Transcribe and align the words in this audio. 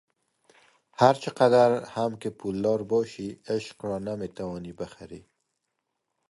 هرچقدر 0.99 1.71
هم 1.85 2.17
که 2.17 2.29
پولدار 2.29 2.83
باشی 2.83 3.41
عشق 3.47 3.85
را 3.85 3.99
نمیتوانی 3.99 4.73
بخری. 4.73 5.29